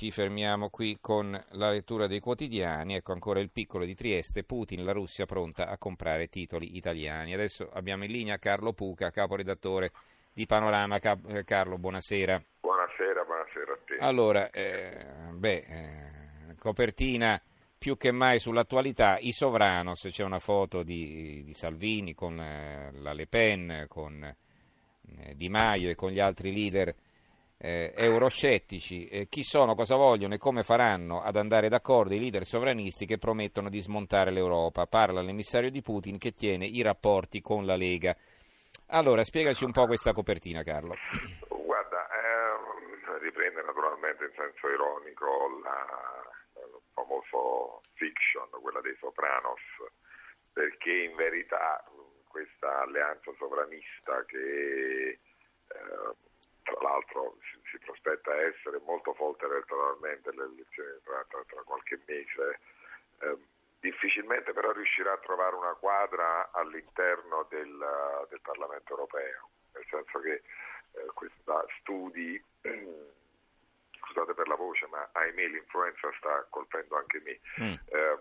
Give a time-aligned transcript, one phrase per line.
[0.00, 2.94] ci fermiamo qui con la lettura dei quotidiani.
[2.94, 4.44] Ecco ancora il piccolo di Trieste.
[4.44, 7.34] Putin, la Russia pronta a comprare titoli italiani.
[7.34, 9.92] Adesso abbiamo in linea Carlo Puca, caporedattore
[10.32, 10.96] di Panorama.
[10.96, 12.42] Eh, Carlo, buonasera.
[12.60, 13.96] Buonasera, buonasera a te.
[13.98, 17.38] Allora, eh, beh, eh, copertina
[17.76, 19.18] più che mai sull'attualità.
[19.18, 25.34] I Sovranos, c'è una foto di, di Salvini con eh, la Le Pen, con eh,
[25.36, 26.94] Di Maio e con gli altri leader
[27.62, 32.44] eh, euroscettici, eh, chi sono, cosa vogliono e come faranno ad andare d'accordo i leader
[32.44, 34.86] sovranisti che promettono di smontare l'Europa.
[34.86, 38.16] Parla l'emissario di Putin che tiene i rapporti con la Lega.
[38.92, 40.94] Allora, spiegaci un po' questa copertina, Carlo.
[41.48, 49.60] Guarda, eh, riprende naturalmente in senso ironico la, il famoso fiction, quella dei Sopranos,
[50.50, 51.84] perché in verità
[52.26, 55.18] questa alleanza sovranista che
[55.68, 56.28] eh,
[56.70, 62.00] tra l'altro si, si, prospetta essere molto forte elettoralmente le elezioni tra, tra, tra qualche
[62.06, 62.60] mese,
[63.20, 63.36] eh,
[63.80, 70.42] difficilmente però riuscirà a trovare una quadra all'interno del, del Parlamento europeo, nel senso che
[70.92, 72.42] eh, questa studi,
[74.00, 77.40] scusate per la voce, ma ahimè l'influenza sta colpendo anche me.
[77.60, 77.74] Mm.
[77.86, 78.18] Eh,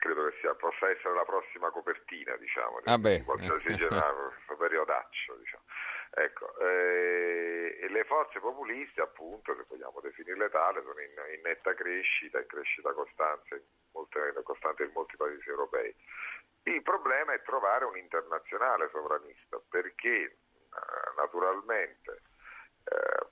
[0.00, 4.56] credo che sia, possa essere la prossima copertina, diciamo, ah di, di qualsiasi genere, questo
[4.56, 5.62] periodaccio, diciamo.
[6.16, 12.38] Ecco, eh, le forze populiste, appunto, se vogliamo definirle tale, sono in, in netta crescita,
[12.38, 15.92] in crescita costante in, molte, costante in molti paesi europei.
[16.62, 20.36] Il problema è trovare un internazionale sovranista, perché eh,
[21.16, 22.22] naturalmente
[22.84, 23.26] eh,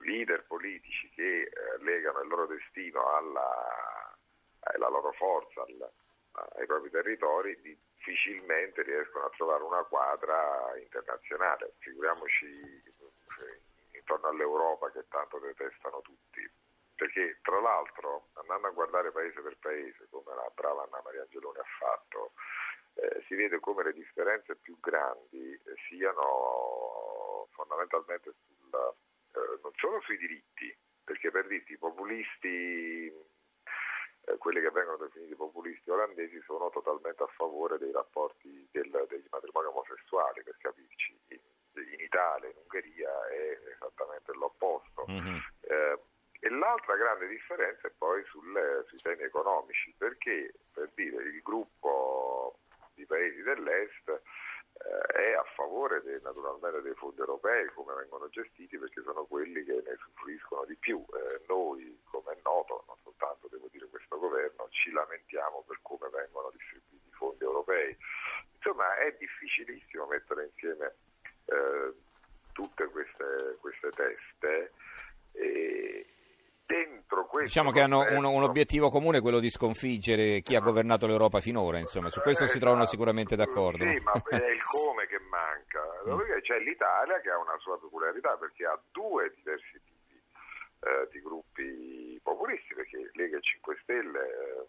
[0.00, 4.16] leader politici che eh, legano il loro destino alla,
[4.60, 5.90] alla loro forza, al,
[6.34, 11.74] ai propri territori, difficilmente riescono a trovare una quadra internazionale.
[11.78, 16.50] Figuriamoci eh, intorno all'Europa che tanto detestano tutti.
[16.96, 21.58] Perché tra l'altro, andando a guardare paese per paese, come la brava Anna Maria Angeloni
[21.58, 22.32] ha fatto,
[22.94, 28.94] eh, si vede come le differenze più grandi siano fondamentalmente sul,
[29.32, 33.12] eh, non solo sui diritti, perché per dirti i populisti
[34.44, 39.68] quelli che vengono definiti populisti olandesi sono totalmente a favore dei rapporti del, degli matrimoni
[39.68, 41.18] omosessuali, per capirci.
[41.28, 41.40] In,
[41.80, 45.06] in, Italia, in Ungheria è esattamente l'opposto.
[45.08, 45.36] Mm-hmm.
[45.62, 45.98] Eh,
[46.40, 52.58] e l'altra grande differenza è poi sulle, sui temi economici, perché per dire il gruppo
[52.92, 58.76] di paesi dell'Est eh, è a favore dei, naturalmente dei fondi europei, come vengono gestiti,
[58.76, 61.02] perché sono quelli che ne usufruiscono di più.
[61.14, 66.08] Eh, noi, come è noto, non soltanto devo dire questo governo, ci lamentiamo per come
[66.10, 67.96] vengono distribuiti i fondi europei.
[68.56, 70.94] Insomma, è difficilissimo mettere insieme
[71.46, 71.92] eh,
[72.52, 74.72] tutte queste, queste teste.
[75.32, 76.06] E,
[77.42, 81.78] diciamo che hanno un, un, obiettivo comune quello di sconfiggere chi ha governato l'Europa finora
[81.78, 85.82] insomma su questo si trovano sicuramente d'accordo sì ma è il come che manca
[86.40, 90.22] c'è l'Italia che ha una sua peculiarità perché ha due diversi tipi
[90.80, 94.66] eh, di gruppi populisti perché Lega e 5 Stelle eh,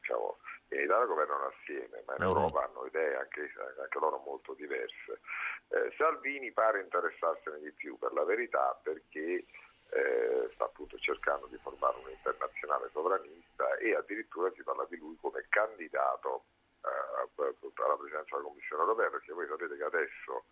[0.00, 0.36] diciamo
[0.68, 2.36] in Italia governano assieme, ma in mm-hmm.
[2.36, 5.20] Europa hanno idee anche, anche loro molto diverse.
[5.68, 9.44] Eh, Salvini pare interessarsene di più per la verità perché
[9.90, 15.16] eh, sta appunto cercando di formare un internazionale sovranista e addirittura si parla di lui
[15.20, 16.44] come candidato
[16.84, 20.44] eh, alla presidenza della Commissione europea perché voi sapete che adesso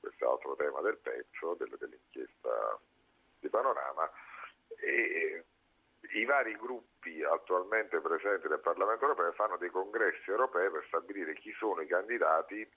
[0.00, 2.78] questo è altro tema del pezzo del, dell'inchiesta
[3.38, 4.10] di Panorama
[4.80, 5.44] e
[6.14, 11.52] i vari gruppi attualmente presenti nel Parlamento europeo fanno dei congressi europei per stabilire chi
[11.52, 12.68] sono i candidati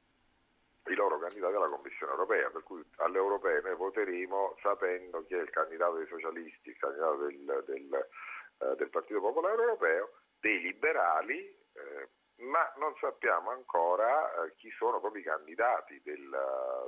[0.92, 5.42] i loro candidati alla Commissione europea, per cui alle europee noi voteremo sapendo chi è
[5.42, 8.08] il candidato dei socialisti, il candidato del, del,
[8.60, 11.40] eh, del Partito Popolare Europeo, dei liberali,
[11.74, 12.10] eh,
[12.44, 16.30] ma non sappiamo ancora eh, chi sono proprio i candidati del,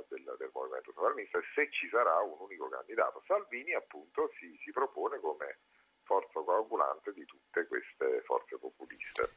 [0.08, 3.22] del, del, movimento sovranista e se ci sarà un unico candidato.
[3.26, 5.60] Salvini appunto si, si propone come
[6.06, 9.28] forza coagulante di tutte queste forze populiste.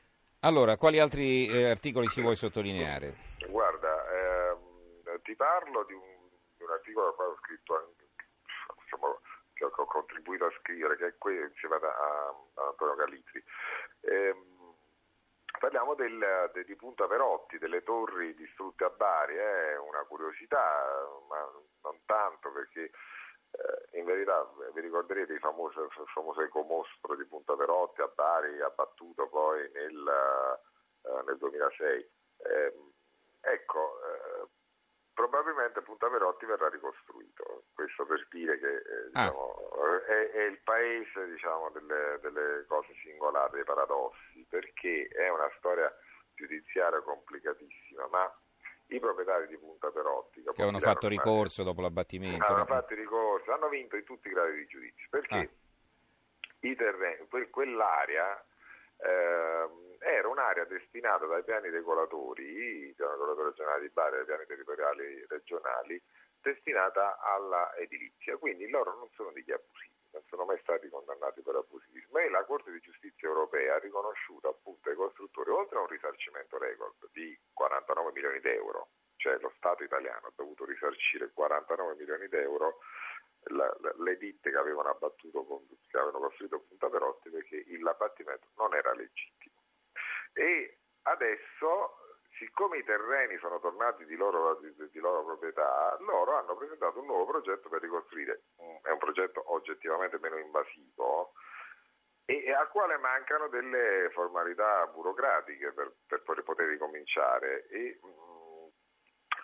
[0.42, 3.36] Allora, quali altri eh, articoli ci vuoi sottolineare?
[3.50, 3.90] Guarda,
[5.30, 8.08] ti parlo di un, di un articolo che ho scritto anche,
[8.82, 9.16] insomma,
[9.54, 13.44] che ho, contribuito a scrivere, che è qui insieme a, a Antonio Galizzi.
[14.02, 14.74] Ehm,
[15.60, 20.84] parliamo del, de, di Punta Perotti, delle torri distrutte a Bari, è una curiosità,
[21.28, 21.38] ma
[21.84, 22.92] non tanto perché eh,
[23.94, 29.28] in verità vi ricorderete il famoso, il famoso ecomostro di Punta Perotti a Bari abbattuto
[29.28, 30.60] poi nel,
[31.04, 32.10] eh, nel 2006.
[32.38, 32.74] Eh,
[33.42, 34.00] ecco,
[35.14, 37.66] probabilmente Punta Perotti verrà ricostruito.
[37.74, 39.24] Questo per dire che eh, ah.
[39.26, 45.52] diciamo, è, è, il paese diciamo, delle, delle, cose singolari, dei paradossi, perché è una
[45.58, 45.94] storia
[46.34, 48.34] giudiziaria complicatissima, ma
[48.90, 53.70] i proprietari di Punta Perottica che hanno fatto ricorso dopo l'abbattimento hanno fatto ricorso, hanno
[53.70, 55.36] vinto in tutti i gradi di giudizio perché
[56.60, 56.76] ah.
[56.76, 58.44] terreni, quell'area
[58.98, 59.70] eh,
[60.00, 64.46] era un'area destinata dai piani regolatori, i piani regolatori regionali di Bari e i piani
[64.46, 66.02] territoriali regionali,
[66.42, 71.56] destinata alla edilizia, quindi loro non sono degli abusivi, non sono mai stati condannati per
[71.56, 75.88] abusivismo e la Corte di Giustizia europea ha riconosciuto appunto ai costruttori, oltre a un
[75.88, 81.96] risarcimento record di 49 milioni di euro, cioè lo Stato italiano ha dovuto risarcire 49
[81.96, 82.80] milioni di euro
[83.50, 88.74] la, la, le ditte che avevano abbattuto, che avevano costruito Punta Perotti perché l'abbattimento non
[88.74, 89.56] era legittimo.
[90.34, 91.99] E adesso
[92.38, 97.06] siccome i terreni sono tornati di loro, di, di loro, proprietà, loro hanno presentato un
[97.06, 98.44] nuovo progetto per ricostruire.
[98.82, 101.34] È un progetto oggettivamente meno invasivo
[102.26, 107.68] e, al quale mancano delle formalità burocratiche per, per poter ricominciare.
[107.70, 108.00] E,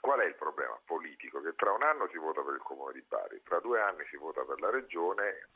[0.06, 1.42] Qual è il problema politico?
[1.42, 4.18] Che tra un anno si vota per il comune di Bari, tra due anni si
[4.18, 5.50] vota per la regione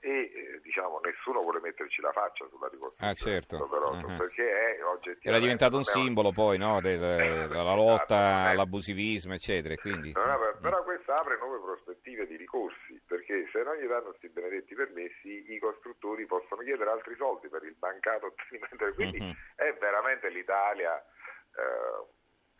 [0.00, 3.12] e eh, diciamo, nessuno vuole metterci la faccia sulla ricostruzione.
[3.12, 3.68] Ah, certo.
[3.68, 4.16] uh-huh.
[4.16, 5.28] Perché è oggettivamente...
[5.28, 9.74] Era diventato un simbolo poi no, della eh, lotta esatto, all'abusivismo, eccetera.
[9.76, 10.12] Quindi...
[10.12, 14.30] No, no, però questo apre nuove prospettive di ricorsi, perché se non gli danno questi
[14.30, 18.88] benedetti permessi, i costruttori possono chiedere altri soldi per il bancato ottenimento.
[18.96, 19.34] Quindi uh-huh.
[19.54, 20.96] è veramente l'Italia...
[20.96, 22.14] Eh,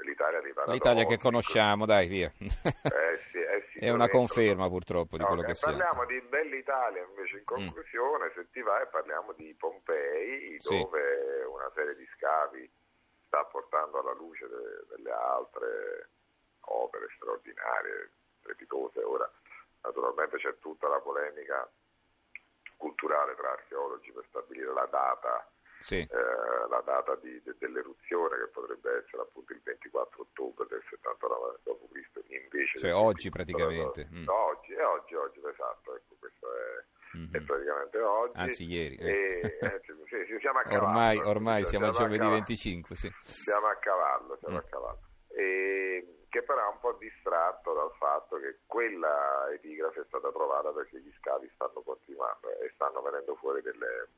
[0.04, 2.30] l'Italia L'Italia che conosciamo, dai, via.
[2.38, 5.78] Eh sì, eh sì, è una conferma purtroppo di no, quello che siamo.
[5.78, 7.44] Parliamo di Bell'Italia invece in mm.
[7.44, 8.34] conclusione, mm.
[8.34, 10.78] se ti vai parliamo di Pompei, sì.
[10.78, 12.70] dove una serie di scavi
[13.26, 16.08] sta portando alla luce de, delle altre
[16.60, 18.10] opere straordinarie,
[18.40, 19.02] strepitose.
[19.02, 19.30] Ora
[19.82, 21.68] naturalmente c'è tutta la polemica
[22.76, 25.48] culturale tra archeologi per stabilire la data
[25.80, 25.98] sì.
[25.98, 28.85] eh, la data di, de, dell'eruzione che potrebbe
[29.16, 32.30] essere appunto il 24 ottobre del 79 d.C.
[32.30, 34.28] invece cioè oggi praticamente mm.
[34.28, 37.32] oggi, è oggi, oggi esatto ecco questo è, mm-hmm.
[37.32, 39.10] è praticamente oggi anzi ieri eh.
[39.10, 43.10] E, eh, sì, sì, siamo a cavallo ormai, ormai siamo, siamo a giovedì 25 sì.
[43.22, 44.58] siamo a cavallo siamo mm.
[44.58, 50.04] a cavallo e, che però è un po' distratto dal fatto che quella epigrafe è
[50.06, 54.08] stata trovata perché gli scavi stanno continuando e stanno venendo fuori delle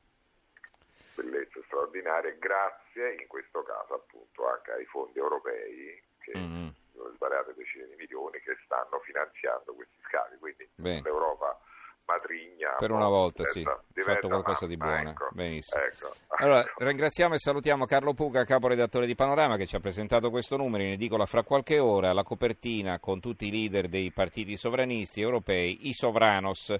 [1.19, 6.67] bellezze straordinarie grazie in questo caso appunto anche ai fondi europei che mm-hmm.
[6.93, 10.37] sono svariate decine di milioni che stanno finanziando questi scavi.
[10.39, 11.01] Quindi Beh.
[11.01, 11.59] l'Europa
[12.05, 13.61] matrigna per una volta sì.
[13.61, 15.83] ha fatto qualcosa di buono ecco, benissimo.
[15.83, 16.83] Ecco, allora ecco.
[16.83, 20.83] ringraziamo e salutiamo Carlo Puca caporedattore di Panorama che ci ha presentato questo numero.
[20.83, 25.87] In edicola fra qualche ora la copertina con tutti i leader dei partiti sovranisti europei
[25.87, 26.75] i Sovranos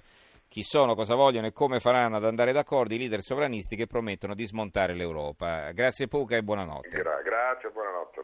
[0.50, 4.34] chi sono, cosa vogliono e come faranno ad andare d'accordo i leader sovranisti che promettono
[4.34, 5.70] di smontare l'Europa.
[5.70, 6.88] Grazie Puca e buonanotte.
[6.88, 8.19] Gra- grazie, buonanotte.